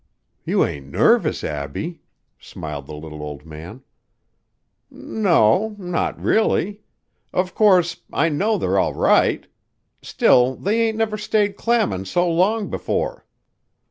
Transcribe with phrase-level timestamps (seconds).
[0.45, 2.01] "You ain't nervous, Abbie,"
[2.39, 3.83] smiled the little old man.
[4.91, 6.81] "N o, not really.
[7.31, 9.45] Of course, I know they're all right.
[10.01, 13.27] Still, they ain't never stayed clammin' so long before."